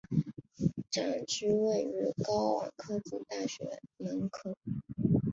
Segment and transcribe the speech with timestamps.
[0.89, 5.21] 站区位于高苑科技大学大门口处。